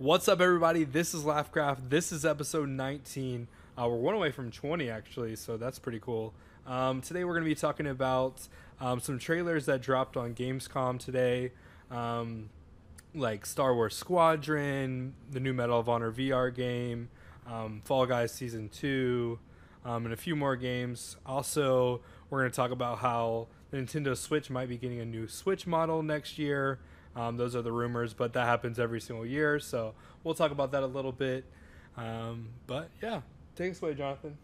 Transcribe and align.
What's 0.00 0.28
up, 0.28 0.40
everybody? 0.40 0.84
This 0.84 1.12
is 1.12 1.24
Laughcraft. 1.24 1.88
This 1.88 2.12
is 2.12 2.24
episode 2.24 2.68
19. 2.68 3.48
Uh, 3.76 3.88
we're 3.88 3.96
one 3.96 4.14
away 4.14 4.30
from 4.30 4.52
20, 4.52 4.88
actually, 4.88 5.34
so 5.34 5.56
that's 5.56 5.80
pretty 5.80 5.98
cool. 5.98 6.34
Um, 6.68 7.00
today, 7.00 7.24
we're 7.24 7.32
going 7.32 7.42
to 7.42 7.50
be 7.50 7.56
talking 7.56 7.88
about 7.88 8.46
um, 8.80 9.00
some 9.00 9.18
trailers 9.18 9.66
that 9.66 9.82
dropped 9.82 10.16
on 10.16 10.36
Gamescom 10.36 11.00
today, 11.00 11.50
um, 11.90 12.48
like 13.12 13.44
Star 13.44 13.74
Wars 13.74 13.96
Squadron, 13.96 15.14
the 15.32 15.40
new 15.40 15.52
Medal 15.52 15.80
of 15.80 15.88
Honor 15.88 16.12
VR 16.12 16.54
game, 16.54 17.08
um, 17.44 17.82
Fall 17.84 18.06
Guys 18.06 18.30
Season 18.30 18.68
2, 18.68 19.36
um, 19.84 20.04
and 20.04 20.14
a 20.14 20.16
few 20.16 20.36
more 20.36 20.54
games. 20.54 21.16
Also, 21.26 22.02
we're 22.30 22.42
going 22.42 22.52
to 22.52 22.56
talk 22.56 22.70
about 22.70 22.98
how 22.98 23.48
the 23.72 23.78
Nintendo 23.78 24.16
Switch 24.16 24.48
might 24.48 24.68
be 24.68 24.78
getting 24.78 25.00
a 25.00 25.04
new 25.04 25.26
Switch 25.26 25.66
model 25.66 26.04
next 26.04 26.38
year. 26.38 26.78
Um, 27.18 27.36
those 27.36 27.56
are 27.56 27.62
the 27.62 27.72
rumors, 27.72 28.14
but 28.14 28.32
that 28.34 28.46
happens 28.46 28.78
every 28.78 29.00
single 29.00 29.26
year. 29.26 29.58
So 29.58 29.94
we'll 30.22 30.34
talk 30.34 30.52
about 30.52 30.70
that 30.70 30.84
a 30.84 30.86
little 30.86 31.10
bit. 31.10 31.44
Um, 31.96 32.50
but 32.68 32.90
yeah, 33.02 33.22
take 33.56 33.72
us 33.72 33.82
away, 33.82 33.94
Jonathan. 33.94 34.38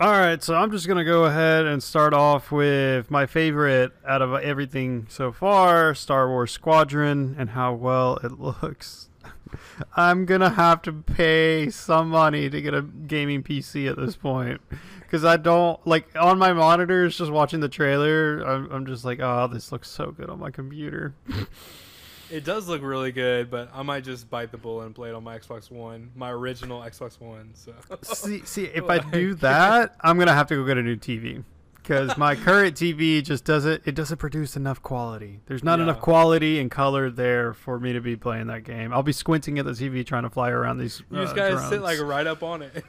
All 0.00 0.10
right, 0.10 0.42
so 0.42 0.54
I'm 0.54 0.72
just 0.72 0.86
going 0.86 0.98
to 0.98 1.04
go 1.04 1.26
ahead 1.26 1.66
and 1.66 1.82
start 1.82 2.14
off 2.14 2.50
with 2.50 3.10
my 3.10 3.26
favorite 3.26 3.92
out 4.04 4.22
of 4.22 4.32
everything 4.32 5.06
so 5.10 5.30
far 5.30 5.94
Star 5.94 6.28
Wars 6.28 6.50
Squadron 6.50 7.36
and 7.38 7.50
how 7.50 7.74
well 7.74 8.16
it 8.24 8.40
looks. 8.40 9.10
I'm 9.96 10.24
going 10.24 10.40
to 10.40 10.48
have 10.48 10.82
to 10.82 10.92
pay 10.92 11.70
some 11.70 12.08
money 12.08 12.50
to 12.50 12.60
get 12.60 12.74
a 12.74 12.82
gaming 12.82 13.42
PC 13.42 13.88
at 13.88 13.96
this 13.96 14.16
point 14.16 14.60
because 15.10 15.24
I 15.24 15.36
don't 15.36 15.84
like 15.86 16.06
on 16.14 16.38
my 16.38 16.52
monitors. 16.52 17.18
Just 17.18 17.32
watching 17.32 17.58
the 17.58 17.68
trailer, 17.68 18.42
I'm, 18.42 18.70
I'm 18.70 18.86
just 18.86 19.04
like, 19.04 19.18
oh, 19.20 19.48
this 19.52 19.72
looks 19.72 19.90
so 19.90 20.12
good 20.12 20.30
on 20.30 20.38
my 20.38 20.50
computer. 20.50 21.14
it 22.30 22.44
does 22.44 22.68
look 22.68 22.80
really 22.80 23.10
good, 23.10 23.50
but 23.50 23.70
I 23.74 23.82
might 23.82 24.04
just 24.04 24.30
bite 24.30 24.52
the 24.52 24.56
bullet 24.56 24.86
and 24.86 24.94
play 24.94 25.08
it 25.08 25.16
on 25.16 25.24
my 25.24 25.36
Xbox 25.36 25.68
One, 25.68 26.12
my 26.14 26.30
original 26.30 26.80
Xbox 26.80 27.20
One. 27.20 27.50
So 27.54 27.74
see, 28.02 28.42
see, 28.44 28.64
if 28.66 28.84
I 28.84 28.98
do 28.98 29.34
that, 29.36 29.96
I'm 30.00 30.16
gonna 30.16 30.32
have 30.32 30.46
to 30.48 30.54
go 30.54 30.64
get 30.64 30.78
a 30.78 30.82
new 30.82 30.96
TV 30.96 31.42
because 31.76 32.16
my 32.16 32.36
current 32.36 32.76
TV 32.76 33.20
just 33.20 33.44
doesn't 33.44 33.82
it 33.84 33.96
doesn't 33.96 34.18
produce 34.18 34.54
enough 34.54 34.80
quality. 34.80 35.40
There's 35.46 35.64
not 35.64 35.80
yeah. 35.80 35.86
enough 35.86 36.00
quality 36.00 36.60
and 36.60 36.70
color 36.70 37.10
there 37.10 37.52
for 37.52 37.80
me 37.80 37.94
to 37.94 38.00
be 38.00 38.14
playing 38.14 38.46
that 38.46 38.62
game. 38.62 38.92
I'll 38.92 39.02
be 39.02 39.12
squinting 39.12 39.58
at 39.58 39.64
the 39.64 39.72
TV 39.72 40.06
trying 40.06 40.22
to 40.22 40.30
fly 40.30 40.50
around 40.50 40.78
these. 40.78 41.02
You 41.10 41.22
just 41.22 41.32
uh, 41.32 41.36
gotta 41.36 41.54
drones. 41.54 41.68
sit 41.68 41.82
like 41.82 42.00
right 42.00 42.28
up 42.28 42.44
on 42.44 42.62
it. 42.62 42.84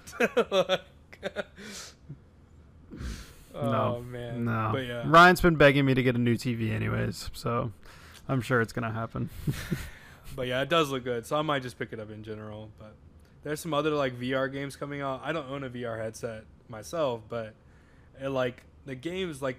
No, 3.53 3.97
oh, 3.97 4.01
man. 4.03 4.45
No. 4.45 4.69
But 4.71 4.85
yeah. 4.85 5.03
Ryan's 5.05 5.41
been 5.41 5.55
begging 5.55 5.85
me 5.85 5.93
to 5.93 6.03
get 6.03 6.15
a 6.15 6.19
new 6.19 6.35
TV 6.35 6.71
anyways, 6.71 7.29
so 7.33 7.71
I'm 8.27 8.41
sure 8.41 8.61
it's 8.61 8.73
gonna 8.73 8.91
happen. 8.91 9.29
but 10.35 10.47
yeah, 10.47 10.61
it 10.61 10.69
does 10.69 10.89
look 10.89 11.03
good, 11.03 11.25
so 11.25 11.35
I 11.35 11.41
might 11.41 11.61
just 11.61 11.77
pick 11.77 11.93
it 11.93 11.99
up 11.99 12.11
in 12.11 12.23
general. 12.23 12.69
But 12.79 12.95
there's 13.43 13.59
some 13.59 13.73
other 13.73 13.91
like 13.91 14.19
VR 14.19 14.51
games 14.51 14.75
coming 14.75 15.01
out. 15.01 15.21
I 15.23 15.31
don't 15.31 15.49
own 15.49 15.63
a 15.63 15.69
VR 15.69 15.97
headset 15.99 16.43
myself, 16.69 17.21
but 17.27 17.53
it 18.21 18.29
like 18.29 18.63
the 18.85 18.95
games 18.95 19.41
like 19.41 19.57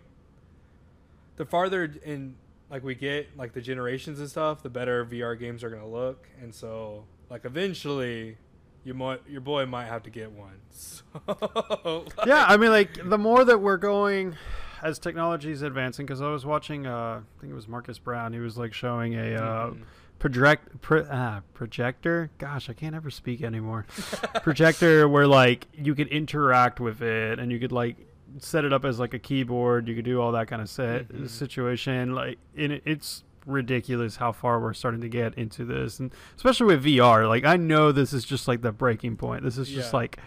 the 1.36 1.44
farther 1.44 1.92
in 2.04 2.36
like 2.70 2.82
we 2.82 2.94
get 2.94 3.36
like 3.36 3.52
the 3.52 3.60
generations 3.60 4.18
and 4.20 4.28
stuff, 4.28 4.62
the 4.62 4.70
better 4.70 5.04
VR 5.04 5.38
games 5.38 5.62
are 5.62 5.70
gonna 5.70 5.88
look, 5.88 6.28
and 6.40 6.54
so 6.54 7.04
like 7.28 7.44
eventually 7.44 8.36
you 8.84 8.94
might 8.94 9.20
your 9.28 9.40
boy 9.40 9.66
might 9.66 9.86
have 9.86 10.02
to 10.04 10.10
get 10.10 10.32
one. 10.32 10.52
So, 10.74 12.04
like, 12.16 12.26
yeah, 12.26 12.46
I 12.48 12.56
mean, 12.56 12.70
like 12.70 13.08
the 13.08 13.18
more 13.18 13.44
that 13.44 13.58
we're 13.58 13.76
going 13.76 14.34
as 14.82 14.98
technology 14.98 15.52
is 15.52 15.62
advancing, 15.62 16.06
because 16.06 16.20
I 16.20 16.30
was 16.30 16.44
watching, 16.44 16.86
uh, 16.86 17.20
I 17.20 17.40
think 17.40 17.52
it 17.52 17.54
was 17.54 17.68
Marcus 17.68 17.98
Brown. 17.98 18.32
He 18.32 18.40
was 18.40 18.56
like 18.56 18.72
showing 18.72 19.14
a 19.14 19.34
uh, 19.34 19.66
mm-hmm. 19.66 19.82
project 20.18 20.80
pro, 20.80 21.02
uh, 21.02 21.40
projector. 21.54 22.30
Gosh, 22.38 22.70
I 22.70 22.72
can't 22.72 22.94
ever 22.94 23.10
speak 23.10 23.42
anymore. 23.42 23.86
projector 24.42 25.06
where 25.08 25.26
like 25.26 25.68
you 25.74 25.94
could 25.94 26.08
interact 26.08 26.80
with 26.80 27.02
it, 27.02 27.38
and 27.38 27.52
you 27.52 27.60
could 27.60 27.72
like 27.72 27.96
set 28.38 28.64
it 28.64 28.72
up 28.72 28.84
as 28.84 28.98
like 28.98 29.14
a 29.14 29.18
keyboard. 29.18 29.88
You 29.88 29.94
could 29.94 30.04
do 30.04 30.20
all 30.20 30.32
that 30.32 30.48
kind 30.48 30.62
of 30.62 30.68
set 30.68 31.08
mm-hmm. 31.08 31.26
situation. 31.26 32.14
Like, 32.14 32.38
in 32.56 32.80
it's 32.84 33.22
ridiculous 33.46 34.16
how 34.16 34.32
far 34.32 34.60
we're 34.60 34.74
starting 34.74 35.00
to 35.00 35.08
get 35.08 35.34
into 35.34 35.64
this 35.64 35.98
and 35.98 36.12
especially 36.36 36.66
with 36.66 36.84
VR 36.84 37.28
like 37.28 37.44
I 37.44 37.56
know 37.56 37.92
this 37.92 38.12
is 38.12 38.24
just 38.24 38.46
like 38.48 38.62
the 38.62 38.72
breaking 38.72 39.16
point 39.16 39.42
this 39.42 39.58
is 39.58 39.68
just 39.68 39.92
yeah. 39.92 39.98
like 39.98 40.18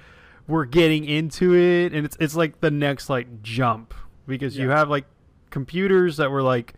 we're 0.48 0.66
getting 0.66 1.06
into 1.06 1.56
it 1.56 1.94
and 1.94 2.06
it's 2.06 2.18
it's 2.20 2.36
like 2.36 2.60
the 2.62 2.72
next 2.72 3.10
like 3.10 3.42
jump 3.42 3.94
because 4.28 4.58
yeah. 4.58 4.64
you 4.64 4.70
have 4.70 4.90
like 4.90 5.06
computers 5.50 6.18
that 6.18 6.32
were 6.32 6.44
like 6.44 6.74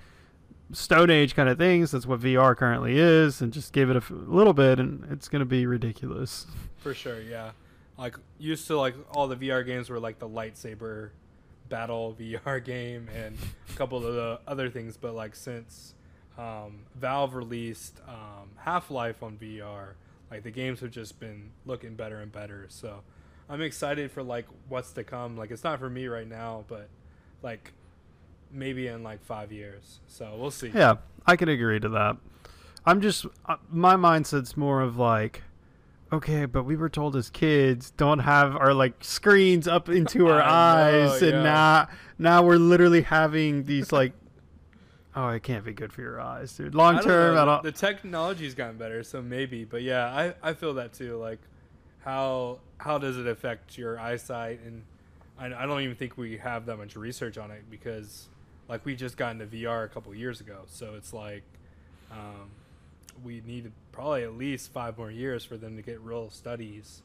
stone 0.72 1.10
age 1.10 1.36
kind 1.36 1.50
of 1.50 1.58
things 1.58 1.92
that's 1.92 2.06
what 2.06 2.20
VR 2.20 2.56
currently 2.56 2.98
is 2.98 3.42
and 3.42 3.54
just 3.54 3.74
give 3.74 3.90
it 3.90 3.96
a 3.96 3.98
f- 3.98 4.12
little 4.12 4.54
bit 4.54 4.80
and 4.80 5.06
it's 5.12 5.30
going 5.30 5.40
to 5.40 5.46
be 5.46 5.66
ridiculous 5.66 6.46
for 6.78 6.94
sure 6.94 7.22
yeah 7.22 7.52
like 7.98 8.16
used 8.38 8.68
to 8.68 8.78
like 8.78 8.96
all 9.16 9.28
the 9.28 9.36
VR 9.36 9.66
games 9.66 9.90
were 9.90 10.00
like 10.00 10.20
the 10.20 10.28
lightsaber 10.28 11.12
battle 11.70 12.16
VR 12.20 12.64
game 12.64 13.08
and 13.16 13.38
a 13.70 13.74
couple 13.74 13.98
of 14.06 14.14
the 14.14 14.40
other 14.48 14.70
things 14.70 14.98
but 14.98 15.14
like 15.14 15.36
since 15.36 15.96
um, 16.38 16.80
Valve 16.96 17.36
released 17.36 18.00
um, 18.08 18.50
Half 18.58 18.92
Life 18.92 19.24
on 19.24 19.38
VR. 19.38 19.94
Like 20.30 20.44
the 20.44 20.52
games 20.52 20.82
have 20.82 20.92
just 20.92 21.20
been 21.20 21.52
looking 21.66 21.96
better 21.96 22.20
and 22.20 22.32
better. 22.32 22.66
So 22.70 23.02
I'm 23.50 23.62
excited 23.62 24.12
for 24.12 24.24
like 24.24 24.46
what's 24.68 24.92
to 24.94 25.04
come. 25.04 25.38
Like 25.38 25.52
it's 25.52 25.64
not 25.64 25.80
for 25.80 25.90
me 25.90 26.08
right 26.08 26.28
now, 26.28 26.66
but 26.68 26.90
like 27.42 27.72
maybe 28.52 28.88
in 28.88 29.04
like 29.04 29.24
five 29.24 29.52
years. 29.52 30.00
So 30.08 30.36
we'll 30.38 30.52
see. 30.52 30.72
Yeah, 30.74 30.96
I 31.26 31.36
can 31.36 31.50
agree 31.50 31.80
to 31.80 31.90
that. 31.90 32.18
I'm 32.86 33.02
just 33.02 33.26
uh, 33.46 33.58
my 33.70 33.96
mindset's 33.96 34.56
more 34.56 34.82
of 34.82 34.98
like 34.98 35.44
okay, 36.12 36.46
but 36.46 36.64
we 36.64 36.76
were 36.76 36.90
told 36.90 37.16
as 37.16 37.30
kids 37.30 37.92
don't 37.92 38.20
have 38.20 38.56
our 38.56 38.74
like 38.74 39.04
screens 39.04 39.68
up 39.68 39.90
into 39.90 40.28
our 40.32 40.42
eyes, 40.42 41.22
know, 41.22 41.28
and 41.28 41.38
yeah. 41.38 41.44
now 41.44 41.88
now 42.18 42.44
we're 42.44 42.58
literally 42.58 43.02
having 43.02 43.64
these 43.64 43.92
like 43.92 44.14
Oh, 45.20 45.30
it 45.30 45.42
can't 45.42 45.66
be 45.66 45.74
good 45.74 45.92
for 45.92 46.02
your 46.02 46.22
eyes, 46.22 46.56
dude. 46.56 46.76
Long 46.76 47.00
term, 47.02 47.36
I 47.36 47.44
don't. 47.44 47.64
The 47.64 47.72
technology's 47.72 48.54
gotten 48.54 48.78
better, 48.78 49.02
so 49.02 49.20
maybe. 49.20 49.66
But 49.66 49.82
yeah, 49.82 50.06
I, 50.06 50.36
I 50.50 50.54
feel 50.54 50.76
that 50.76 50.94
too. 50.94 51.18
Like, 51.18 51.40
how 52.06 52.60
how 52.78 53.00
does 53.00 53.18
it 53.18 53.26
affect 53.26 53.80
your 53.80 54.00
eyesight? 54.00 54.60
And 54.64 54.84
I, 55.40 55.64
I 55.64 55.66
don't 55.66 55.82
even 55.82 55.96
think 55.96 56.20
we 56.20 56.38
have 56.38 56.68
that 56.68 56.78
much 56.78 56.96
research 56.96 57.40
on 57.40 57.50
it 57.50 57.64
because, 57.68 58.28
like, 58.70 58.86
we 58.86 58.96
just 58.96 59.18
got 59.18 59.32
into 59.32 59.48
VR 59.48 59.86
a 59.86 59.88
couple 59.88 60.14
years 60.14 60.40
ago. 60.40 60.60
So 60.68 60.94
it's 60.94 61.12
like, 61.12 61.42
um, 62.12 62.52
we 63.24 63.42
needed 63.44 63.72
probably 63.92 64.22
at 64.22 64.38
least 64.38 64.72
five 64.72 65.00
more 65.00 65.10
years 65.10 65.44
for 65.44 65.58
them 65.58 65.78
to 65.78 65.82
get 65.82 66.00
real 66.02 66.30
studies 66.30 67.02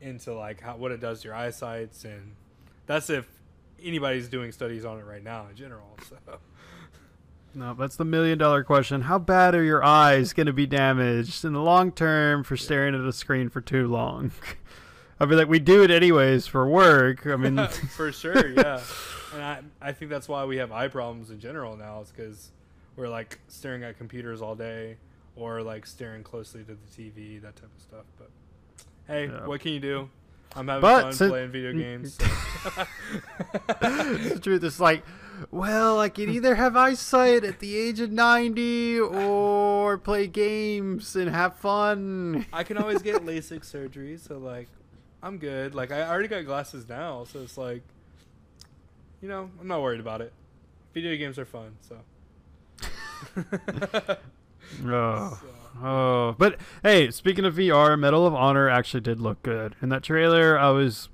into 0.00 0.32
like 0.34 0.60
how 0.60 0.76
what 0.76 0.92
it 0.92 1.00
does 1.00 1.22
to 1.22 1.28
your 1.28 1.34
eyesights, 1.34 2.04
and 2.04 2.36
that's 2.86 3.10
if 3.10 3.26
anybody's 3.82 4.28
doing 4.28 4.52
studies 4.52 4.84
on 4.84 5.00
it 5.00 5.04
right 5.04 5.24
now 5.24 5.48
in 5.50 5.56
general. 5.56 5.96
So. 6.08 6.16
No, 7.54 7.74
that's 7.74 7.96
the 7.96 8.04
million 8.04 8.38
dollar 8.38 8.62
question. 8.62 9.02
How 9.02 9.18
bad 9.18 9.54
are 9.54 9.62
your 9.62 9.82
eyes 9.82 10.32
going 10.32 10.46
to 10.46 10.52
be 10.52 10.66
damaged 10.66 11.44
in 11.44 11.52
the 11.52 11.60
long 11.60 11.90
term 11.90 12.44
for 12.44 12.56
staring 12.56 12.94
at 12.94 13.00
a 13.00 13.12
screen 13.12 13.48
for 13.48 13.60
too 13.60 13.88
long? 13.88 14.30
I'd 15.20 15.28
be 15.28 15.34
like, 15.34 15.48
we 15.48 15.58
do 15.58 15.82
it 15.82 15.90
anyways 15.90 16.46
for 16.46 16.66
work. 16.68 17.26
I 17.26 17.36
mean, 17.36 17.66
for 17.96 18.10
sure, 18.12 18.48
yeah. 18.48 18.80
And 19.34 19.42
I, 19.42 19.60
I 19.80 19.92
think 19.92 20.10
that's 20.10 20.28
why 20.28 20.44
we 20.44 20.56
have 20.56 20.72
eye 20.72 20.88
problems 20.88 21.30
in 21.30 21.40
general 21.40 21.76
now. 21.76 22.00
Is 22.00 22.10
because 22.10 22.50
we're 22.96 23.08
like 23.08 23.38
staring 23.48 23.82
at 23.82 23.98
computers 23.98 24.40
all 24.40 24.54
day, 24.54 24.96
or 25.36 25.62
like 25.62 25.86
staring 25.86 26.22
closely 26.22 26.62
to 26.64 26.74
the 26.74 27.02
TV, 27.02 27.40
that 27.42 27.56
type 27.56 27.70
of 27.76 27.82
stuff. 27.82 28.04
But 28.16 28.30
hey, 29.06 29.26
yeah. 29.26 29.46
what 29.46 29.60
can 29.60 29.72
you 29.72 29.80
do? 29.80 30.08
I'm 30.56 30.68
having 30.68 30.80
but 30.82 31.02
fun 31.02 31.12
since, 31.12 31.30
playing 31.30 31.50
video 31.50 31.72
games. 31.72 32.14
So. 32.14 32.24
the 33.80 34.40
truth 34.42 34.64
is 34.64 34.80
like 34.80 35.04
well, 35.50 35.98
I 35.98 36.08
can 36.08 36.28
either 36.28 36.54
have 36.54 36.76
eyesight 36.76 37.44
at 37.44 37.60
the 37.60 37.76
age 37.76 38.00
of 38.00 38.10
90 38.10 39.00
or 39.00 39.96
play 39.98 40.26
games 40.26 41.16
and 41.16 41.30
have 41.30 41.56
fun. 41.56 42.46
I 42.52 42.62
can 42.64 42.76
always 42.76 43.00
get 43.00 43.24
LASIK 43.24 43.64
surgery, 43.64 44.18
so 44.18 44.38
like 44.38 44.68
I'm 45.22 45.38
good. 45.38 45.74
Like 45.74 45.92
I 45.92 46.02
already 46.02 46.28
got 46.28 46.44
glasses 46.44 46.88
now, 46.88 47.24
so 47.24 47.40
it's 47.40 47.56
like 47.56 47.82
you 49.22 49.28
know, 49.28 49.50
I'm 49.60 49.68
not 49.68 49.82
worried 49.82 50.00
about 50.00 50.20
it. 50.20 50.32
Video 50.94 51.16
games 51.16 51.38
are 51.38 51.44
fun, 51.44 51.76
so. 51.80 51.96
oh. 54.84 55.40
Oh, 55.82 56.34
but 56.36 56.60
hey, 56.82 57.10
speaking 57.10 57.44
of 57.46 57.54
VR, 57.54 57.98
Medal 57.98 58.26
of 58.26 58.34
Honor 58.34 58.68
actually 58.68 59.00
did 59.00 59.18
look 59.18 59.42
good. 59.42 59.76
In 59.80 59.88
that 59.88 60.02
trailer, 60.02 60.58
I 60.58 60.70
was 60.70 61.08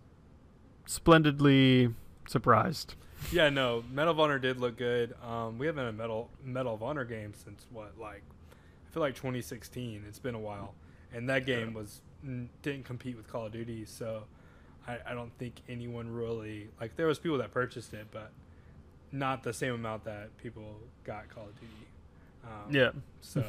splendidly 0.87 1.95
surprised 2.27 2.95
yeah, 3.33 3.49
no, 3.49 3.85
Medal 3.93 4.13
of 4.13 4.21
Honor 4.21 4.39
did 4.39 4.59
look 4.59 4.77
good. 4.77 5.15
Um, 5.23 5.59
we 5.59 5.67
haven't 5.67 5.85
had 5.85 5.95
a 5.95 5.97
Medal 5.97 6.31
Medal 6.45 6.75
of 6.75 6.83
Honor 6.83 7.05
game 7.05 7.33
since 7.35 7.67
what, 7.71 7.99
like, 7.99 8.23
I 8.53 8.93
feel 8.93 9.01
like 9.01 9.15
2016. 9.15 10.05
It's 10.09 10.19
been 10.19 10.35
a 10.35 10.41
while, 10.41 10.75
and 11.13 11.29
that 11.29 11.47
game 11.47 11.75
was 11.75 12.01
didn't 12.63 12.85
compete 12.85 13.17
with 13.17 13.29
Call 13.29 13.47
of 13.47 13.53
Duty, 13.53 13.85
so 13.85 14.25
I, 14.87 14.99
I 15.07 15.15
don't 15.15 15.37
think 15.39 15.55
anyone 15.69 16.13
really 16.13 16.69
like. 16.81 16.97
There 16.97 17.07
was 17.07 17.19
people 17.19 17.39
that 17.39 17.53
purchased 17.53 17.95
it, 17.95 18.07
but 18.11 18.33
not 19.13 19.43
the 19.43 19.53
same 19.53 19.75
amount 19.75 20.05
that 20.05 20.37
people 20.39 20.77
got 21.05 21.29
Call 21.29 21.45
of 21.45 21.55
Duty. 21.55 21.73
Um, 22.47 22.75
yeah. 22.75 22.91
So, 23.21 23.45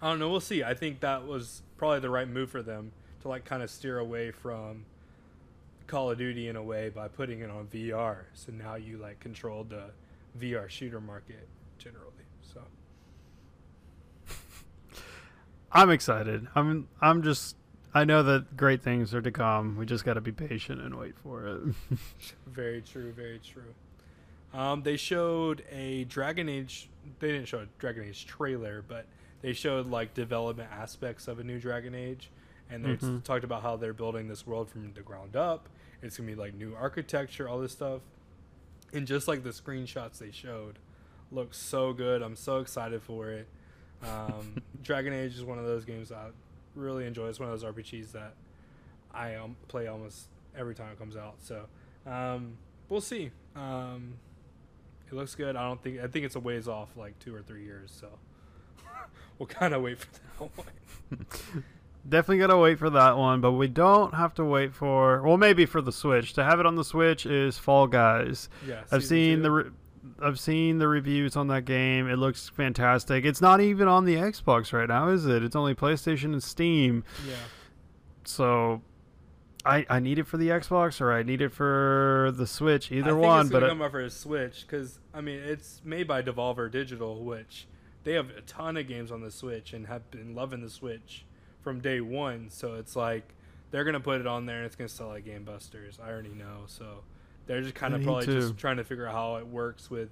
I 0.00 0.10
don't 0.10 0.18
know. 0.18 0.28
We'll 0.28 0.40
see. 0.40 0.62
I 0.62 0.74
think 0.74 1.00
that 1.00 1.26
was 1.26 1.62
probably 1.76 2.00
the 2.00 2.10
right 2.10 2.28
move 2.28 2.50
for 2.50 2.62
them 2.62 2.92
to 3.22 3.28
like 3.28 3.44
kind 3.44 3.62
of 3.62 3.70
steer 3.70 3.98
away 3.98 4.30
from 4.30 4.84
Call 5.86 6.10
of 6.10 6.18
Duty 6.18 6.48
in 6.48 6.56
a 6.56 6.62
way 6.62 6.88
by 6.88 7.08
putting 7.08 7.40
it 7.40 7.50
on 7.50 7.66
VR. 7.66 8.24
So 8.34 8.52
now 8.52 8.74
you 8.74 8.98
like 8.98 9.20
control 9.20 9.64
the 9.64 9.90
VR 10.38 10.68
shooter 10.68 11.00
market 11.00 11.48
generally. 11.78 12.10
So 12.42 12.60
I'm 15.72 15.90
excited. 15.90 16.46
I'm 16.54 16.88
I'm 17.00 17.22
just 17.22 17.56
I 17.94 18.04
know 18.04 18.22
that 18.22 18.56
great 18.56 18.82
things 18.82 19.14
are 19.14 19.22
to 19.22 19.30
come. 19.30 19.76
We 19.76 19.86
just 19.86 20.04
got 20.04 20.14
to 20.14 20.20
be 20.20 20.32
patient 20.32 20.82
and 20.82 20.96
wait 20.96 21.14
for 21.22 21.46
it. 21.46 21.60
very 22.46 22.82
true, 22.82 23.12
very 23.12 23.38
true. 23.38 23.74
Um, 24.56 24.82
they 24.82 24.96
showed 24.96 25.62
a 25.70 26.04
Dragon 26.04 26.48
Age. 26.48 26.88
They 27.20 27.28
didn't 27.30 27.46
show 27.46 27.58
a 27.58 27.66
Dragon 27.78 28.04
Age 28.04 28.24
trailer, 28.24 28.82
but 28.86 29.04
they 29.42 29.52
showed 29.52 29.90
like 29.90 30.14
development 30.14 30.70
aspects 30.72 31.28
of 31.28 31.38
a 31.38 31.44
new 31.44 31.60
Dragon 31.60 31.94
Age, 31.94 32.30
and 32.70 32.82
they 32.82 32.96
mm-hmm. 32.96 33.18
talked 33.18 33.44
about 33.44 33.62
how 33.62 33.76
they're 33.76 33.92
building 33.92 34.28
this 34.28 34.46
world 34.46 34.70
from 34.70 34.94
the 34.94 35.02
ground 35.02 35.36
up. 35.36 35.68
It's 36.02 36.16
gonna 36.16 36.26
be 36.26 36.34
like 36.34 36.54
new 36.54 36.74
architecture, 36.74 37.46
all 37.46 37.60
this 37.60 37.72
stuff, 37.72 38.00
and 38.94 39.06
just 39.06 39.28
like 39.28 39.44
the 39.44 39.50
screenshots 39.50 40.18
they 40.18 40.30
showed, 40.30 40.78
looks 41.30 41.58
so 41.58 41.92
good. 41.92 42.22
I'm 42.22 42.36
so 42.36 42.60
excited 42.60 43.02
for 43.02 43.30
it. 43.30 43.48
Um, 44.02 44.62
Dragon 44.82 45.12
Age 45.12 45.34
is 45.34 45.44
one 45.44 45.58
of 45.58 45.66
those 45.66 45.84
games 45.84 46.10
I 46.10 46.28
really 46.74 47.06
enjoy. 47.06 47.28
It's 47.28 47.38
one 47.38 47.50
of 47.50 47.60
those 47.60 47.70
RPGs 47.70 48.12
that 48.12 48.32
I 49.12 49.34
um, 49.34 49.56
play 49.68 49.86
almost 49.86 50.28
every 50.56 50.74
time 50.74 50.92
it 50.92 50.98
comes 50.98 51.14
out. 51.14 51.34
So 51.40 51.66
um, 52.06 52.56
we'll 52.88 53.02
see. 53.02 53.32
Um, 53.54 54.14
it 55.08 55.14
looks 55.14 55.34
good. 55.34 55.56
I 55.56 55.66
don't 55.66 55.82
think 55.82 56.00
I 56.00 56.06
think 56.06 56.24
it's 56.24 56.36
a 56.36 56.40
ways 56.40 56.68
off, 56.68 56.96
like 56.96 57.18
two 57.18 57.34
or 57.34 57.42
three 57.42 57.64
years. 57.64 57.96
So 57.98 58.08
we'll 59.38 59.46
kind 59.46 59.74
of 59.74 59.82
wait 59.82 59.98
for 59.98 60.06
that 60.38 60.50
one. 60.56 61.26
Definitely 62.08 62.38
gotta 62.38 62.56
wait 62.56 62.78
for 62.78 62.90
that 62.90 63.16
one, 63.16 63.40
but 63.40 63.52
we 63.52 63.66
don't 63.66 64.14
have 64.14 64.32
to 64.34 64.44
wait 64.44 64.72
for 64.74 65.22
well, 65.22 65.36
maybe 65.36 65.66
for 65.66 65.82
the 65.82 65.90
Switch. 65.92 66.34
To 66.34 66.44
have 66.44 66.60
it 66.60 66.66
on 66.66 66.76
the 66.76 66.84
Switch 66.84 67.26
is 67.26 67.58
Fall 67.58 67.86
Guys. 67.88 68.48
Yeah, 68.66 68.82
I've 68.92 69.04
seen 69.04 69.38
two. 69.38 69.42
the. 69.42 69.50
Re- 69.50 69.70
I've 70.22 70.38
seen 70.38 70.78
the 70.78 70.86
reviews 70.86 71.34
on 71.34 71.48
that 71.48 71.64
game. 71.64 72.08
It 72.08 72.16
looks 72.16 72.48
fantastic. 72.48 73.24
It's 73.24 73.40
not 73.40 73.60
even 73.60 73.88
on 73.88 74.04
the 74.04 74.14
Xbox 74.14 74.72
right 74.72 74.88
now, 74.88 75.08
is 75.08 75.26
it? 75.26 75.42
It's 75.42 75.56
only 75.56 75.74
PlayStation 75.74 76.26
and 76.26 76.40
Steam. 76.42 77.02
Yeah. 77.28 77.34
So 78.24 78.82
I, 79.66 79.86
I 79.88 80.00
need 80.00 80.18
it 80.18 80.26
for 80.26 80.36
the 80.36 80.48
Xbox 80.48 81.00
or 81.00 81.12
I 81.12 81.22
need 81.22 81.42
it 81.42 81.52
for 81.52 82.32
the 82.36 82.46
Switch. 82.46 82.92
Either 82.92 83.10
I 83.10 83.14
think 83.14 83.26
one, 83.26 83.40
it's 83.46 83.52
but 83.52 83.68
come 83.68 83.82
out 83.82 83.90
for 83.90 84.00
a 84.00 84.10
Switch 84.10 84.66
because 84.66 84.98
I 85.12 85.20
mean 85.20 85.40
it's 85.40 85.80
made 85.84 86.06
by 86.06 86.22
Devolver 86.22 86.70
Digital, 86.70 87.24
which 87.24 87.66
they 88.04 88.12
have 88.12 88.30
a 88.30 88.40
ton 88.42 88.76
of 88.76 88.86
games 88.86 89.10
on 89.10 89.20
the 89.20 89.30
Switch 89.30 89.72
and 89.72 89.86
have 89.86 90.10
been 90.10 90.34
loving 90.34 90.60
the 90.60 90.70
Switch 90.70 91.24
from 91.60 91.80
day 91.80 92.00
one. 92.00 92.48
So 92.50 92.74
it's 92.74 92.96
like 92.96 93.34
they're 93.70 93.84
gonna 93.84 94.00
put 94.00 94.20
it 94.20 94.26
on 94.26 94.46
there 94.46 94.58
and 94.58 94.66
it's 94.66 94.76
gonna 94.76 94.88
sell 94.88 95.08
like 95.08 95.24
Game 95.24 95.44
Busters. 95.44 95.98
I 96.02 96.10
already 96.10 96.34
know. 96.34 96.64
So 96.66 97.02
they're 97.46 97.62
just 97.62 97.74
kind 97.74 97.94
of 97.94 98.02
probably 98.02 98.26
too. 98.26 98.40
just 98.40 98.56
trying 98.56 98.76
to 98.76 98.84
figure 98.84 99.06
out 99.06 99.14
how 99.14 99.36
it 99.36 99.46
works 99.46 99.90
with 99.90 100.10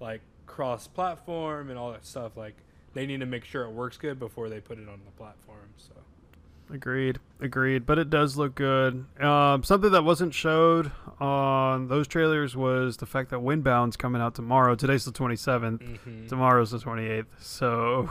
like 0.00 0.20
cross-platform 0.46 1.70
and 1.70 1.78
all 1.78 1.92
that 1.92 2.04
stuff. 2.04 2.36
Like 2.36 2.56
they 2.92 3.06
need 3.06 3.20
to 3.20 3.26
make 3.26 3.44
sure 3.44 3.64
it 3.64 3.70
works 3.70 3.96
good 3.96 4.18
before 4.18 4.48
they 4.48 4.60
put 4.60 4.78
it 4.78 4.88
on 4.88 5.00
the 5.04 5.12
platform. 5.12 5.70
So. 5.76 5.92
Agreed. 6.72 7.18
Agreed. 7.40 7.86
But 7.86 7.98
it 7.98 8.10
does 8.10 8.36
look 8.36 8.54
good. 8.54 9.04
Um, 9.20 9.62
something 9.64 9.90
that 9.92 10.04
wasn't 10.04 10.34
showed 10.34 10.92
on 11.20 11.88
those 11.88 12.06
trailers 12.06 12.56
was 12.56 12.96
the 12.98 13.06
fact 13.06 13.30
that 13.30 13.40
Windbound's 13.40 13.96
coming 13.96 14.22
out 14.22 14.34
tomorrow. 14.34 14.74
Today's 14.74 15.04
the 15.04 15.12
27th. 15.12 15.78
Mm-hmm. 15.78 16.26
Tomorrow's 16.28 16.70
the 16.70 16.78
28th. 16.78 17.26
So 17.38 18.10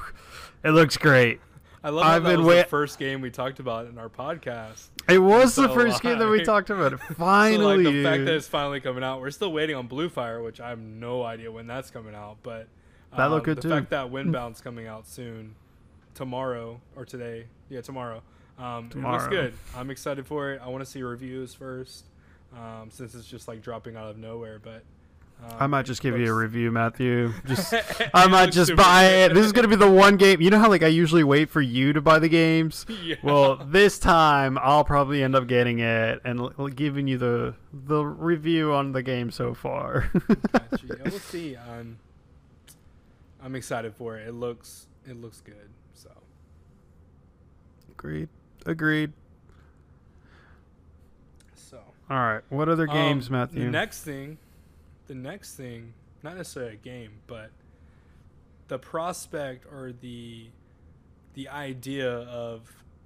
it 0.64 0.72
looks 0.72 0.98
great. 0.98 1.40
I 1.82 1.92
love 1.92 2.06
I've 2.06 2.24
that 2.24 2.30
been 2.30 2.40
was 2.40 2.48
wait- 2.48 2.62
the 2.64 2.68
first 2.70 3.00
game 3.00 3.22
we 3.22 3.32
talked 3.32 3.60
about 3.60 3.88
in 3.88 3.98
our 3.98 4.10
podcast. 4.10 4.90
It 5.08 5.20
was 5.20 5.54
so 5.54 5.62
the 5.62 5.70
first 5.70 6.02
game 6.02 6.20
that 6.20 6.28
we 6.28 6.44
talked 6.44 6.70
about. 6.70 7.00
Finally, 7.16 7.84
so 7.86 7.90
like 7.90 7.96
the 7.96 8.04
fact 8.04 8.26
that 8.26 8.36
it's 8.36 8.48
finally 8.48 8.82
coming 8.82 9.04
out. 9.04 9.22
We're 9.22 9.32
still 9.32 9.54
waiting 9.54 9.78
on 9.78 9.88
Blue 9.88 10.10
Fire, 10.10 10.44
which 10.44 10.60
I 10.60 10.70
have 10.70 10.80
no 10.80 11.24
idea 11.24 11.50
when 11.52 11.68
that's 11.68 11.90
coming 11.90 12.14
out. 12.14 12.38
But 12.44 12.68
um, 13.14 13.18
that 13.18 13.26
looked 13.32 13.46
good 13.46 13.58
the 13.58 13.62
too. 13.62 13.70
The 13.70 13.76
fact 13.76 13.92
that 13.92 14.12
Windbound's 14.12 14.60
coming 14.60 14.88
out 14.88 15.08
soon, 15.08 15.56
tomorrow 16.16 16.82
or 16.98 17.06
today, 17.06 17.46
yeah, 17.70 17.80
tomorrow. 17.80 18.24
Um, 18.60 18.90
Tomorrow. 18.90 19.16
It 19.16 19.18
looks 19.18 19.30
good. 19.30 19.54
I'm 19.76 19.90
excited 19.90 20.28
for 20.28 20.52
it. 20.52 20.62
I 20.64 20.68
want 20.68 20.84
to 20.84 20.90
see 20.90 21.02
reviews 21.02 21.54
first, 21.54 22.06
um, 22.54 22.90
since 22.92 23.16
it's 23.16 23.28
just 23.28 23.48
like 23.48 23.62
dropping 23.62 23.96
out 23.96 24.10
of 24.10 24.18
nowhere. 24.18 24.60
But 24.60 24.84
um, 25.42 25.58
I 25.60 25.68
might 25.68 25.86
just 25.86 26.02
give 26.02 26.14
looks... 26.14 26.26
you 26.26 26.34
a 26.34 26.36
review, 26.36 26.70
Matthew. 26.70 27.34
Just 27.46 27.74
I 28.14 28.28
might 28.28 28.52
just 28.52 28.76
buy 28.76 29.06
it. 29.06 29.34
This 29.34 29.46
is 29.46 29.54
gonna 29.54 29.70
be 29.70 29.78
the 29.78 29.90
one 29.90 30.18
game. 30.18 30.42
You 30.42 30.50
know 30.50 30.60
how 30.60 30.68
like 30.68 30.84
I 30.84 30.88
usually 30.88 31.24
wait 31.24 31.50
for 31.50 31.62
you 31.62 31.94
to 31.94 32.02
buy 32.02 32.20
the 32.20 32.30
games. 32.30 32.86
Yeah. 33.02 33.16
Well, 33.24 33.56
this 33.56 33.98
time 33.98 34.60
I'll 34.62 34.84
probably 34.84 35.24
end 35.24 35.34
up 35.34 35.48
getting 35.48 35.80
it 35.80 36.22
and 36.26 36.40
l- 36.40 36.68
giving 36.68 37.08
you 37.08 37.18
the 37.18 37.56
the 37.72 38.04
review 38.04 38.74
on 38.74 38.92
the 38.92 39.02
game 39.02 39.32
so 39.32 39.54
far. 39.54 40.12
yeah, 40.30 40.96
we'll 41.06 41.12
see. 41.14 41.56
I'm 41.56 41.98
I'm 43.42 43.56
excited 43.56 43.96
for 43.96 44.18
it. 44.18 44.28
It 44.28 44.34
looks 44.34 44.88
it 45.08 45.20
looks 45.20 45.42
good. 45.42 45.70
So 45.94 46.12
agreed. 47.90 48.28
Agreed. 48.70 49.14
So. 51.56 51.80
All 52.08 52.18
right. 52.18 52.44
What 52.50 52.70
other 52.70 52.88
um, 52.88 52.96
games, 52.96 53.28
um, 53.28 53.34
Matthew? 53.34 53.66
The 53.66 53.72
next 53.72 54.04
thing, 54.04 54.38
the 55.08 55.16
next 55.16 55.56
thing, 55.56 55.94
not 56.22 56.38
necessarily 56.38 56.74
a 56.74 56.78
game, 56.78 57.14
but 57.26 57.50
the 58.68 58.78
prospect 58.78 59.66
or 59.74 59.92
the 59.92 60.50
the 61.34 61.50
idea 61.50 62.12
of 62.12 62.62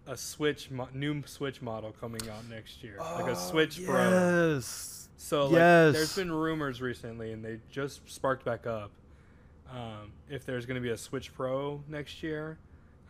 a 0.06 0.18
Switch 0.18 0.70
mo- 0.70 0.90
new 0.94 1.24
Switch 1.26 1.62
model 1.62 1.94
coming 1.94 2.22
out 2.30 2.46
next 2.50 2.84
year, 2.84 2.98
oh, 3.00 3.16
like 3.20 3.28
a 3.28 3.32
oh, 3.32 3.34
Switch 3.36 3.80
yes. 3.80 3.88
Pro. 3.88 4.60
So 5.16 5.46
like, 5.46 5.54
yes. 5.54 5.94
there's 5.94 6.16
been 6.18 6.32
rumors 6.32 6.82
recently, 6.82 7.32
and 7.32 7.46
they 7.46 7.60
just 7.72 8.02
sparked 8.12 8.44
back 8.44 8.68
up. 8.68 8.92
Um, 9.72 10.12
if 10.30 10.46
there's 10.46 10.66
going 10.66 10.76
to 10.76 10.82
be 10.82 10.90
a 10.90 10.98
Switch 10.98 11.34
Pro 11.34 11.82
next 11.88 12.22
year 12.22 12.58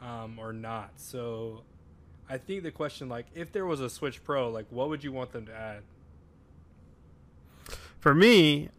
um, 0.04 0.38
or 0.40 0.54
not. 0.54 0.92
So 0.98 1.64
I 2.30 2.38
think 2.38 2.64
the 2.64 2.72
question, 2.72 3.10
like, 3.10 3.28
if 3.36 3.52
there 3.52 3.66
was 3.66 3.80
a 3.80 3.90
Switch 3.90 4.24
Pro, 4.24 4.50
like, 4.50 4.66
what 4.70 4.90
would 4.90 5.04
you 5.04 5.12
want 5.12 5.32
them 5.32 5.46
to 5.46 5.54
add? 5.54 5.84
For 8.00 8.14
me, 8.14 8.70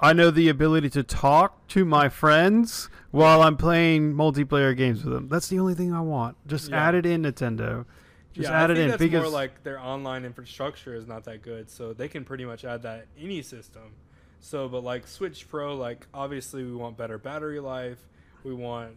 I 0.00 0.12
know 0.12 0.30
the 0.30 0.48
ability 0.48 0.90
to 0.90 1.02
talk 1.02 1.66
to 1.68 1.84
my 1.84 2.08
friends 2.08 2.88
while 3.10 3.42
I'm 3.42 3.56
playing 3.56 4.14
multiplayer 4.14 4.76
games 4.76 5.04
with 5.04 5.14
them. 5.14 5.28
That's 5.28 5.48
the 5.48 5.58
only 5.58 5.74
thing 5.74 5.92
I 5.92 6.00
want. 6.00 6.36
Just 6.46 6.70
yeah. 6.70 6.88
add 6.88 6.94
it 6.94 7.06
in, 7.06 7.22
Nintendo. 7.22 7.84
Just 8.32 8.50
yeah, 8.50 8.64
add 8.64 8.70
it 8.70 8.78
in 8.78 8.88
that's 8.88 8.98
because 8.98 9.22
more 9.22 9.30
like 9.30 9.62
their 9.62 9.78
online 9.78 10.24
infrastructure 10.24 10.94
is 10.94 11.06
not 11.06 11.22
that 11.24 11.42
good, 11.42 11.70
so 11.70 11.92
they 11.92 12.08
can 12.08 12.24
pretty 12.24 12.44
much 12.44 12.64
add 12.64 12.82
that 12.82 13.06
any 13.16 13.42
system. 13.42 13.94
So, 14.40 14.68
but 14.68 14.82
like 14.82 15.06
Switch 15.06 15.48
Pro, 15.48 15.76
like 15.76 16.06
obviously 16.12 16.64
we 16.64 16.74
want 16.74 16.96
better 16.96 17.16
battery 17.16 17.60
life, 17.60 17.98
we 18.42 18.52
want 18.52 18.96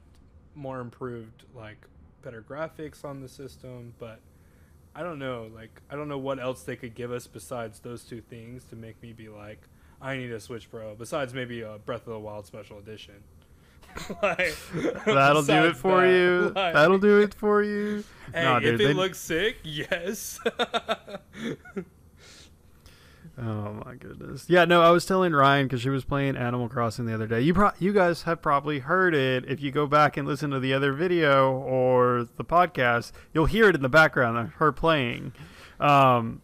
more 0.56 0.80
improved 0.80 1.44
like 1.56 1.86
better 2.22 2.44
graphics 2.48 3.04
on 3.04 3.22
the 3.22 3.30
system, 3.30 3.94
but 4.00 4.20
I 4.96 5.04
don't 5.04 5.20
know. 5.20 5.50
Like, 5.54 5.82
I 5.90 5.96
don't 5.96 6.08
know 6.08 6.18
what 6.18 6.40
else 6.40 6.64
they 6.64 6.76
could 6.76 6.96
give 6.96 7.12
us 7.12 7.28
besides 7.28 7.80
those 7.80 8.04
two 8.04 8.22
things 8.22 8.64
to 8.66 8.76
make 8.76 9.02
me 9.02 9.14
be 9.14 9.30
like, 9.30 9.62
I 10.02 10.18
need 10.18 10.32
a 10.32 10.40
Switch 10.40 10.70
Pro. 10.70 10.96
Besides 10.96 11.34
maybe 11.34 11.62
a 11.62 11.78
Breath 11.78 12.08
of 12.08 12.14
the 12.14 12.20
Wild 12.20 12.46
Special 12.46 12.80
Edition. 12.80 13.16
like, 14.22 14.56
That'll 15.06 15.44
do 15.44 15.66
it 15.66 15.76
for 15.76 16.02
that, 16.02 16.12
you. 16.12 16.52
Like, 16.56 16.74
That'll 16.74 17.00
do 17.00 17.22
it 17.22 17.34
for 17.34 17.64
you. 17.64 18.04
Hey, 18.34 18.44
nah, 18.44 18.60
dude, 18.60 18.76
if 18.76 18.82
it 18.82 18.84
they... 18.86 18.94
looks 18.94 19.20
sick, 19.20 19.58
yes. 19.64 20.40
Oh 23.40 23.84
my 23.86 23.94
goodness. 23.96 24.46
Yeah, 24.50 24.66
no, 24.66 24.82
I 24.82 24.90
was 24.90 25.06
telling 25.06 25.32
Ryan 25.32 25.68
because 25.68 25.82
she 25.82 25.90
was 25.90 26.04
playing 26.04 26.36
Animal 26.36 26.70
Crossing 26.70 27.06
the 27.06 27.14
other 27.14 27.28
day. 27.28 27.42
You 27.42 27.54
pro- 27.54 27.72
you 27.78 27.94
guys 27.94 28.24
have 28.24 28.42
probably 28.42 28.80
heard 28.80 29.14
it. 29.14 29.46
If 29.48 29.62
you 29.62 29.72
go 29.72 29.86
back 29.86 30.18
and 30.18 30.28
listen 30.28 30.50
to 30.52 30.60
the 30.60 30.74
other 30.74 30.92
video 30.92 31.52
or 31.52 32.28
the 32.38 32.44
podcast, 32.44 33.12
you'll 33.34 33.46
hear 33.46 33.70
it 33.70 33.76
in 33.76 33.84
the 33.84 33.90
background 33.90 34.54
her 34.58 34.72
playing. 34.72 35.34
Um, 35.80 36.42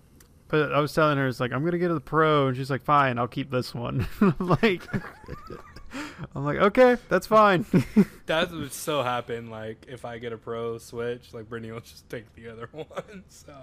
but 0.50 0.71
I 0.71 0.79
was 0.79 0.93
telling 0.93 1.17
her, 1.17 1.27
it's 1.27 1.39
like 1.39 1.51
I'm 1.51 1.65
gonna 1.65 1.79
get 1.79 1.88
to 1.88 1.95
the 1.95 2.00
pro, 2.00 2.47
and 2.47 2.55
she's 2.55 2.69
like, 2.69 2.83
"Fine, 2.83 3.17
I'll 3.17 3.27
keep 3.27 3.50
this 3.50 3.73
one." 3.73 4.07
I'm 4.21 4.35
like, 4.39 4.88
I'm 6.35 6.45
like, 6.45 6.57
okay, 6.57 6.97
that's 7.09 7.25
fine. 7.25 7.65
that 8.27 8.51
would 8.51 8.71
so 8.71 9.01
happen. 9.01 9.50
Like 9.50 9.85
if 9.88 10.05
I 10.05 10.19
get 10.19 10.31
a 10.31 10.38
pro 10.38 10.77
Switch, 10.77 11.33
like 11.33 11.50
Brittany 11.50 11.71
will 11.71 11.81
just 11.81 12.07
take 12.09 12.31
the 12.35 12.50
other 12.50 12.69
one. 12.71 13.23
So, 13.29 13.55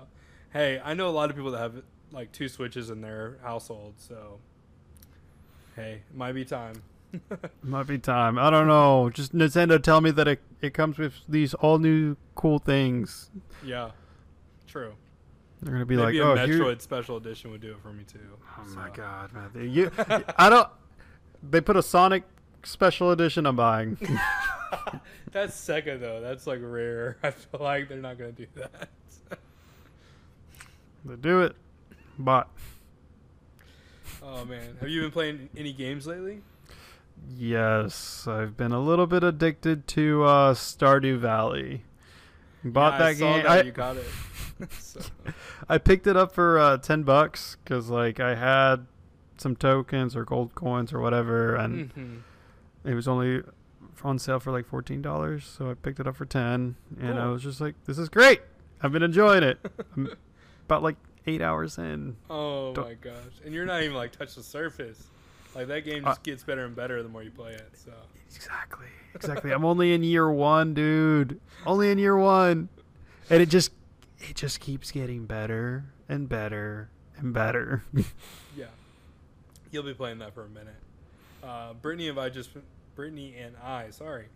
hey, 0.52 0.80
I 0.84 0.94
know 0.94 1.08
a 1.08 1.12
lot 1.12 1.30
of 1.30 1.36
people 1.36 1.52
that 1.52 1.58
have 1.58 1.82
like 2.12 2.32
two 2.32 2.48
switches 2.48 2.90
in 2.90 3.00
their 3.00 3.38
household, 3.42 3.94
so 3.98 4.38
hey, 5.76 6.02
it 6.10 6.16
might 6.16 6.32
be 6.32 6.44
time. 6.44 6.82
might 7.62 7.86
be 7.86 7.98
time. 7.98 8.38
I 8.38 8.50
don't 8.50 8.66
know. 8.66 9.10
Just 9.10 9.34
Nintendo 9.34 9.82
tell 9.82 10.00
me 10.00 10.10
that 10.12 10.28
it, 10.28 10.40
it 10.60 10.74
comes 10.74 10.98
with 10.98 11.14
these 11.28 11.54
all 11.54 11.78
new 11.78 12.16
cool 12.34 12.58
things. 12.58 13.30
Yeah. 13.64 13.90
True. 14.66 14.94
They're 15.62 15.72
gonna 15.72 15.84
be 15.84 15.96
Maybe 15.96 16.20
like, 16.20 16.38
a 16.38 16.42
oh, 16.42 16.46
Metroid 16.46 16.66
here... 16.66 16.78
special 16.80 17.16
edition 17.16 17.50
would 17.50 17.60
do 17.60 17.72
it 17.72 17.82
for 17.82 17.92
me 17.92 18.04
too. 18.04 18.18
Oh 18.58 18.66
so. 18.66 18.76
my 18.76 18.88
god, 18.90 19.32
man! 19.32 19.50
You, 19.70 19.90
I 20.36 20.48
don't. 20.48 20.68
They 21.42 21.60
put 21.60 21.76
a 21.76 21.82
Sonic 21.82 22.24
special 22.64 23.10
edition 23.10 23.46
I'm 23.46 23.56
buying. 23.56 23.98
That's 25.32 25.56
Sega 25.56 26.00
though. 26.00 26.20
That's 26.20 26.46
like 26.46 26.60
rare. 26.62 27.18
I 27.22 27.30
feel 27.30 27.60
like 27.60 27.88
they're 27.88 27.98
not 27.98 28.18
gonna 28.18 28.32
do 28.32 28.46
that. 28.56 28.88
they 31.04 31.16
do 31.16 31.42
it. 31.42 31.56
But 32.20 32.48
oh 34.22 34.44
man, 34.44 34.76
have 34.80 34.88
you 34.88 35.00
been 35.00 35.10
playing 35.10 35.48
any 35.56 35.72
games 35.72 36.06
lately? 36.06 36.42
Yes, 37.36 38.26
I've 38.28 38.56
been 38.56 38.72
a 38.72 38.80
little 38.80 39.06
bit 39.06 39.24
addicted 39.24 39.86
to 39.88 40.24
uh, 40.24 40.54
Stardew 40.54 41.18
Valley. 41.18 41.84
Bought 42.64 42.94
Yeah, 42.94 42.98
that 42.98 43.06
I 43.06 43.14
saw 43.14 43.34
game. 43.34 43.42
that 43.44 43.50
I, 43.50 43.62
you 43.62 43.72
got 43.72 43.96
it. 43.96 44.06
So, 44.78 45.00
I 45.70 45.78
picked 45.78 46.06
it 46.06 46.18
up 46.18 46.32
for 46.32 46.58
uh, 46.58 46.76
ten 46.76 47.02
bucks 47.02 47.56
because 47.64 47.88
like 47.88 48.20
I 48.20 48.34
had 48.34 48.86
some 49.38 49.56
tokens 49.56 50.14
or 50.14 50.26
gold 50.26 50.54
coins 50.54 50.92
or 50.92 51.00
whatever, 51.00 51.54
and 51.56 51.94
mhm. 51.94 52.20
it 52.84 52.94
was 52.94 53.08
only 53.08 53.42
on 54.04 54.18
sale 54.18 54.38
for 54.38 54.52
like 54.52 54.66
fourteen 54.66 55.00
dollars. 55.00 55.46
So 55.46 55.70
I 55.70 55.74
picked 55.74 55.98
it 55.98 56.06
up 56.06 56.14
for 56.14 56.26
ten, 56.26 56.76
and 57.00 57.18
I 57.18 57.28
was 57.28 57.42
just 57.42 57.58
like, 57.62 57.74
"This 57.86 57.96
is 57.96 58.10
great. 58.10 58.42
I've 58.82 58.92
been 58.92 59.02
enjoying 59.02 59.42
it." 59.42 59.58
About 60.66 60.82
like 60.82 60.96
eight 61.34 61.40
hours 61.42 61.78
in. 61.78 62.16
Oh 62.28 62.74
Don't- 62.74 62.86
my 62.86 62.94
gosh! 62.94 63.14
And 63.44 63.54
you're 63.54 63.66
not 63.66 63.82
even 63.82 63.94
like 63.96 64.12
touch 64.12 64.34
the 64.34 64.42
surface. 64.42 65.02
Like 65.54 65.66
that 65.68 65.84
game 65.84 66.04
Uh, 66.04 66.10
just 66.10 66.22
gets 66.22 66.42
better 66.44 66.64
and 66.64 66.76
better 66.76 67.02
the 67.02 67.08
more 67.08 67.22
you 67.22 67.30
play 67.30 67.52
it. 67.54 67.70
So 67.74 67.92
Exactly. 68.34 68.86
Exactly. 69.14 69.50
I'm 69.50 69.64
only 69.64 69.92
in 69.92 70.04
year 70.04 70.30
one, 70.30 70.72
dude. 70.74 71.40
Only 71.66 71.90
in 71.90 71.98
year 71.98 72.16
one, 72.16 72.68
and 73.28 73.42
it 73.42 73.48
just 73.48 73.72
it 74.20 74.36
just 74.36 74.60
keeps 74.60 74.90
getting 74.92 75.26
better 75.26 75.84
and 76.08 76.28
better 76.28 76.90
and 77.16 77.32
better. 77.34 77.82
yeah, 78.56 78.66
you'll 79.72 79.82
be 79.82 79.94
playing 79.94 80.18
that 80.18 80.34
for 80.34 80.44
a 80.44 80.48
minute. 80.48 80.76
Uh, 81.42 81.72
Brittany 81.74 82.08
and 82.08 82.18
I 82.20 82.28
just 82.28 82.50
Brittany 82.94 83.34
and 83.36 83.56
I, 83.64 83.90
sorry, 83.90 84.26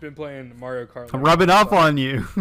been 0.00 0.14
playing 0.14 0.58
Mario 0.58 0.86
Kart. 0.86 1.10
I'm 1.12 1.20
rubbing 1.22 1.50
off 1.50 1.72
on 1.72 1.96
you. 1.98 2.26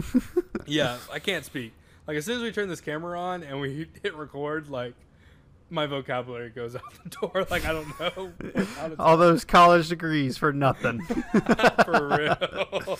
Yeah, 0.68 0.98
I 1.12 1.18
can't 1.20 1.44
speak. 1.44 1.74
Like 2.12 2.18
as 2.18 2.25
soon 2.25 2.36
as 2.36 2.44
we 2.44 2.51
turn 2.51 2.68
this 2.68 2.82
camera 2.82 3.18
on 3.18 3.41
and 3.41 3.62
we 3.62 3.88
hit 4.03 4.13
record, 4.15 4.68
like 4.70 4.96
my 5.70 5.86
vocabulary 5.86 6.50
goes 6.50 6.75
out 6.75 6.84
the 7.06 7.10
door. 7.10 7.48
Like 7.50 7.63
I 7.63 7.72
don't 7.72 8.00
know. 8.01 8.96
All 9.00 9.15
those 9.15 9.46
college 9.46 9.88
degrees 9.88 10.36
for 10.36 10.51
nothing. 10.51 11.01
for 11.06 12.10
real. 12.18 13.00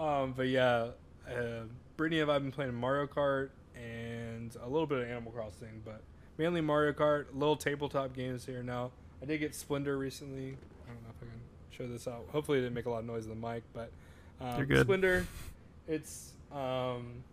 um, 0.00 0.32
but 0.34 0.48
yeah, 0.48 0.92
uh, 1.30 1.64
Brittany 1.98 2.22
and 2.22 2.30
I 2.30 2.32
have 2.32 2.42
been 2.42 2.52
playing 2.52 2.72
Mario 2.72 3.06
Kart 3.06 3.50
and 3.76 4.56
a 4.62 4.66
little 4.66 4.86
bit 4.86 5.00
of 5.00 5.10
Animal 5.10 5.32
Crossing, 5.32 5.82
but 5.84 6.00
mainly 6.38 6.62
Mario 6.62 6.94
Kart. 6.94 7.26
Little 7.34 7.56
tabletop 7.56 8.14
games 8.14 8.46
here 8.46 8.62
now. 8.62 8.92
I 9.20 9.26
did 9.26 9.40
get 9.40 9.54
Splendor 9.54 9.98
recently. 9.98 10.56
I 10.86 10.88
don't 10.88 11.02
know 11.02 11.10
if 11.10 11.16
I 11.22 11.26
can 11.26 11.40
show 11.68 11.86
this 11.86 12.08
out. 12.08 12.24
Hopefully, 12.32 12.60
it 12.60 12.62
didn't 12.62 12.76
make 12.76 12.86
a 12.86 12.90
lot 12.90 13.00
of 13.00 13.04
noise 13.04 13.26
in 13.26 13.28
the 13.38 13.46
mic, 13.46 13.62
but 13.74 13.90
um. 14.40 14.66
Splendor. 14.80 15.26
It's 15.86 16.32
um, 16.50 17.24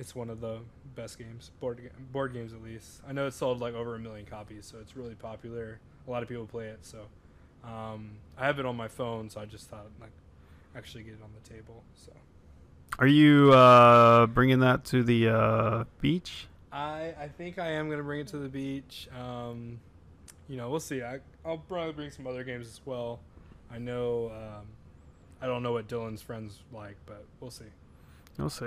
it's 0.00 0.14
one 0.14 0.30
of 0.30 0.40
the 0.40 0.58
best 0.96 1.18
games 1.18 1.50
board 1.60 1.78
board 2.10 2.32
games 2.32 2.54
at 2.54 2.62
least. 2.62 3.02
I 3.06 3.12
know 3.12 3.26
it's 3.26 3.36
sold 3.36 3.60
like 3.60 3.74
over 3.74 3.94
a 3.94 3.98
million 3.98 4.24
copies, 4.24 4.64
so 4.66 4.78
it's 4.80 4.96
really 4.96 5.14
popular. 5.14 5.78
A 6.08 6.10
lot 6.10 6.22
of 6.22 6.28
people 6.28 6.46
play 6.46 6.68
it, 6.68 6.78
so 6.82 7.00
um, 7.62 8.12
I 8.38 8.46
have 8.46 8.58
it 8.58 8.64
on 8.64 8.76
my 8.76 8.88
phone, 8.88 9.28
so 9.28 9.40
I 9.40 9.44
just 9.44 9.68
thought 9.68 9.86
like 10.00 10.10
actually 10.74 11.04
get 11.04 11.12
it 11.14 11.20
on 11.22 11.30
the 11.40 11.48
table. 11.54 11.82
So 11.94 12.12
Are 12.98 13.06
you 13.06 13.52
uh, 13.52 14.26
bringing 14.26 14.60
that 14.60 14.84
to 14.86 15.04
the 15.04 15.28
uh, 15.28 15.84
beach? 16.00 16.46
I 16.72 17.14
I 17.20 17.28
think 17.28 17.58
I 17.58 17.72
am 17.72 17.90
gonna 17.90 18.02
bring 18.02 18.20
it 18.20 18.28
to 18.28 18.38
the 18.38 18.48
beach. 18.48 19.06
Um, 19.16 19.80
you 20.48 20.56
know, 20.56 20.70
we'll 20.70 20.80
see. 20.80 21.02
I 21.02 21.20
I'll 21.44 21.58
probably 21.58 21.92
bring 21.92 22.10
some 22.10 22.26
other 22.26 22.42
games 22.42 22.66
as 22.66 22.80
well. 22.86 23.20
I 23.70 23.76
know. 23.76 24.32
Um, 24.34 24.66
I 25.42 25.46
don't 25.46 25.62
know 25.62 25.72
what 25.72 25.88
Dylan's 25.88 26.22
friends 26.22 26.60
like, 26.72 26.96
but 27.06 27.24
we'll 27.40 27.50
see. 27.50 27.64
We'll 28.38 28.50
see. 28.50 28.66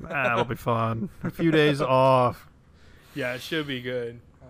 That'll 0.00 0.44
be 0.44 0.56
fun. 0.56 1.08
A 1.22 1.30
few 1.30 1.50
days 1.50 1.80
off. 1.80 2.48
Yeah, 3.14 3.34
it 3.34 3.42
should 3.42 3.66
be 3.66 3.80
good. 3.82 4.20
Um, 4.40 4.48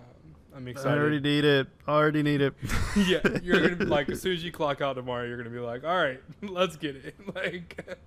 I'm 0.56 0.68
excited. 0.68 0.96
I 0.96 1.00
already 1.00 1.20
need 1.20 1.44
it. 1.44 1.66
I 1.86 1.92
already 1.92 2.22
need 2.22 2.40
it. 2.40 2.54
yeah, 2.96 3.20
you're 3.42 3.60
gonna 3.60 3.76
be 3.76 3.84
like 3.86 4.08
as 4.08 4.20
soon 4.20 4.34
as 4.34 4.44
you 4.44 4.52
clock 4.52 4.80
out 4.80 4.94
tomorrow, 4.94 5.26
you're 5.26 5.36
gonna 5.36 5.50
be 5.50 5.58
like, 5.58 5.84
all 5.84 5.96
right, 5.96 6.20
let's 6.42 6.76
get 6.76 6.96
it. 6.96 7.16
like, 7.34 7.98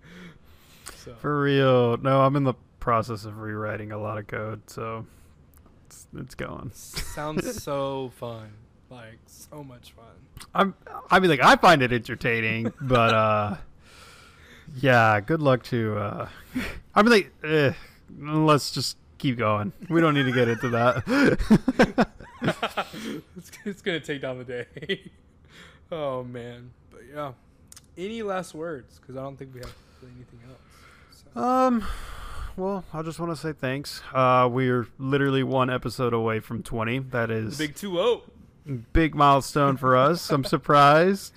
so 0.95 1.15
For 1.15 1.41
real. 1.41 1.97
No, 1.97 2.21
I'm 2.21 2.35
in 2.35 2.43
the 2.43 2.53
process 2.79 3.25
of 3.25 3.39
rewriting 3.39 3.91
a 3.91 3.97
lot 3.97 4.17
of 4.17 4.27
code, 4.27 4.69
so 4.69 5.05
it's, 5.87 6.07
it's 6.15 6.35
going. 6.35 6.71
sounds 6.73 7.61
so 7.63 8.11
fun, 8.17 8.53
like 8.89 9.19
so 9.25 9.63
much 9.63 9.91
fun. 9.91 10.05
I'm 10.53 10.75
I 11.09 11.19
mean 11.19 11.29
like 11.29 11.41
I 11.41 11.55
find 11.55 11.81
it 11.81 11.91
entertaining, 11.91 12.71
but 12.81 13.13
uh 13.13 13.55
yeah, 14.79 15.19
good 15.19 15.41
luck 15.41 15.63
to 15.65 15.97
uh 15.97 16.27
I 16.95 17.01
mean 17.01 17.11
like 17.11 17.31
eh, 17.43 17.73
let's 18.19 18.71
just 18.71 18.97
keep 19.17 19.37
going. 19.37 19.73
We 19.89 20.01
don't 20.01 20.13
need 20.13 20.25
to 20.25 20.31
get 20.31 20.47
into 20.47 20.69
that. 20.69 22.07
it's, 23.37 23.51
it's 23.65 23.81
gonna 23.81 23.99
take 23.99 24.21
down 24.21 24.37
the 24.37 24.43
day. 24.43 25.11
oh 25.91 26.23
man, 26.23 26.71
but 26.91 27.01
yeah. 27.13 27.33
Any 27.97 28.23
last 28.23 28.53
words? 28.53 28.99
Because 28.99 29.15
I 29.15 29.21
don't 29.21 29.37
think 29.37 29.53
we 29.53 29.61
have 29.61 29.73
anything 30.03 30.39
else. 30.49 31.23
So. 31.33 31.41
um 31.41 31.85
well, 32.57 32.85
I 32.93 33.01
just 33.01 33.19
want 33.19 33.31
to 33.31 33.35
say 33.35 33.53
thanks. 33.53 34.01
Uh 34.13 34.47
we're 34.51 34.87
literally 34.97 35.43
one 35.43 35.69
episode 35.69 36.13
away 36.13 36.39
from 36.39 36.63
20. 36.63 36.99
That 36.99 37.31
is 37.31 37.57
Big 37.57 37.75
2 37.75 38.21
0. 38.65 38.81
big 38.93 39.15
milestone 39.15 39.77
for 39.77 39.95
us. 39.95 40.29
I'm 40.29 40.43
surprised. 40.43 41.33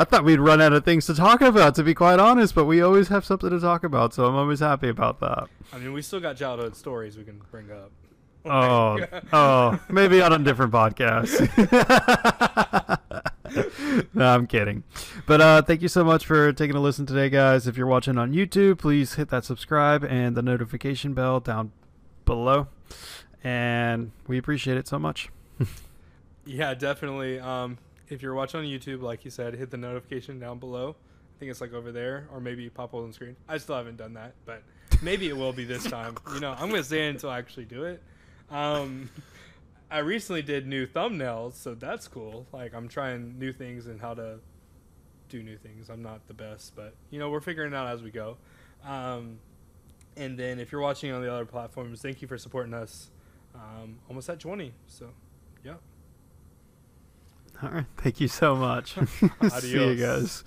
I 0.00 0.04
thought 0.04 0.24
we'd 0.24 0.40
run 0.40 0.62
out 0.62 0.72
of 0.72 0.82
things 0.82 1.04
to 1.06 1.14
talk 1.14 1.42
about, 1.42 1.74
to 1.74 1.82
be 1.82 1.92
quite 1.92 2.18
honest, 2.18 2.54
but 2.54 2.64
we 2.64 2.80
always 2.80 3.08
have 3.08 3.22
something 3.22 3.50
to 3.50 3.60
talk 3.60 3.84
about, 3.84 4.14
so 4.14 4.24
I'm 4.24 4.34
always 4.34 4.60
happy 4.60 4.88
about 4.88 5.20
that. 5.20 5.48
I 5.74 5.78
mean, 5.78 5.92
we 5.92 6.00
still 6.00 6.20
got 6.20 6.38
childhood 6.38 6.74
stories 6.74 7.18
we 7.18 7.24
can 7.24 7.38
bring 7.50 7.70
up. 7.70 7.92
Oh, 8.46 8.98
oh, 9.34 9.78
maybe 9.90 10.22
on 10.22 10.32
a 10.32 10.38
different 10.38 10.72
podcast. 10.72 11.36
no, 14.14 14.24
I'm 14.24 14.46
kidding. 14.46 14.84
But 15.26 15.42
uh, 15.42 15.60
thank 15.60 15.82
you 15.82 15.88
so 15.88 16.02
much 16.02 16.24
for 16.24 16.50
taking 16.54 16.76
a 16.76 16.80
listen 16.80 17.04
today, 17.04 17.28
guys. 17.28 17.66
If 17.66 17.76
you're 17.76 17.86
watching 17.86 18.16
on 18.16 18.32
YouTube, 18.32 18.78
please 18.78 19.16
hit 19.16 19.28
that 19.28 19.44
subscribe 19.44 20.02
and 20.02 20.34
the 20.34 20.40
notification 20.40 21.12
bell 21.12 21.40
down 21.40 21.72
below. 22.24 22.68
And 23.44 24.12
we 24.26 24.38
appreciate 24.38 24.78
it 24.78 24.88
so 24.88 24.98
much. 24.98 25.28
Yeah, 26.46 26.74
definitely. 26.74 27.38
Um, 27.38 27.78
if 28.10 28.22
you're 28.22 28.34
watching 28.34 28.60
on 28.60 28.66
YouTube, 28.66 29.02
like 29.02 29.24
you 29.24 29.30
said, 29.30 29.54
hit 29.54 29.70
the 29.70 29.76
notification 29.76 30.38
down 30.38 30.58
below. 30.58 30.96
I 30.98 31.38
think 31.38 31.50
it's 31.50 31.60
like 31.60 31.72
over 31.72 31.90
there, 31.92 32.28
or 32.32 32.40
maybe 32.40 32.68
pop 32.68 32.92
up 32.92 33.00
on 33.00 33.08
the 33.08 33.14
screen. 33.14 33.36
I 33.48 33.58
still 33.58 33.76
haven't 33.76 33.96
done 33.96 34.14
that, 34.14 34.34
but 34.44 34.62
maybe 35.02 35.28
it 35.28 35.36
will 35.36 35.52
be 35.52 35.64
this 35.64 35.84
time. 35.90 36.16
You 36.34 36.40
know, 36.40 36.52
I'm 36.52 36.68
gonna 36.68 36.84
say 36.84 37.06
it 37.06 37.10
until 37.10 37.30
I 37.30 37.38
actually 37.38 37.64
do 37.64 37.84
it. 37.84 38.02
Um, 38.50 39.08
I 39.90 39.98
recently 39.98 40.42
did 40.42 40.66
new 40.66 40.86
thumbnails, 40.86 41.54
so 41.54 41.74
that's 41.74 42.08
cool. 42.08 42.46
Like 42.52 42.74
I'm 42.74 42.88
trying 42.88 43.38
new 43.38 43.52
things 43.52 43.86
and 43.86 44.00
how 44.00 44.14
to 44.14 44.38
do 45.28 45.42
new 45.42 45.56
things. 45.56 45.88
I'm 45.88 46.02
not 46.02 46.26
the 46.28 46.34
best, 46.34 46.76
but 46.76 46.94
you 47.10 47.18
know, 47.18 47.30
we're 47.30 47.40
figuring 47.40 47.72
it 47.72 47.76
out 47.76 47.88
as 47.88 48.02
we 48.02 48.10
go. 48.10 48.36
Um, 48.84 49.38
and 50.16 50.38
then 50.38 50.58
if 50.58 50.72
you're 50.72 50.80
watching 50.80 51.12
on 51.12 51.22
the 51.22 51.32
other 51.32 51.46
platforms, 51.46 52.02
thank 52.02 52.20
you 52.20 52.28
for 52.28 52.36
supporting 52.36 52.74
us. 52.74 53.10
Um, 53.54 53.98
almost 54.08 54.28
at 54.28 54.38
20, 54.38 54.72
so 54.86 55.10
yeah. 55.64 55.74
All 57.62 57.70
right. 57.70 57.86
Thank 57.98 58.20
you 58.20 58.28
so 58.28 58.56
much. 58.56 58.94
See 59.60 59.70
you 59.72 59.94
guys. 59.96 60.44